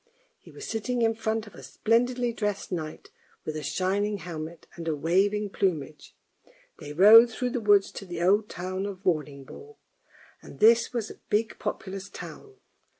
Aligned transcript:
He 0.39 0.49
was 0.49 0.67
sitting 0.67 1.03
in 1.03 1.13
front 1.13 1.45
of 1.45 1.53
a 1.53 1.61
splendidly 1.61 2.33
dressed 2.33 2.71
knight 2.71 3.11
with 3.45 3.55
a 3.55 3.61
shining 3.61 4.17
helmet 4.17 4.65
and 4.75 4.87
a 4.87 4.95
waving 4.95 5.51
plume. 5.51 5.93
They 6.79 6.91
rode 6.91 7.29
through 7.29 7.51
the 7.51 7.61
woods 7.61 7.91
to 7.91 8.05
the 8.07 8.19
old 8.19 8.49
town 8.49 8.87
of 8.87 9.03
Vordingborg, 9.03 9.75
1 10.39 10.39
and 10.51 10.59
this 10.59 10.91
was 10.91 11.11
a 11.11 11.19
big 11.29 11.51
and 11.51 11.59
populous 11.59 12.09
town. 12.09 12.55